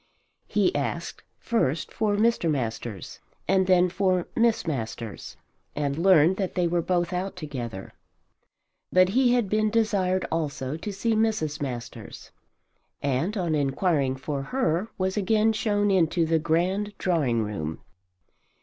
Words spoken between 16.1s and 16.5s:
the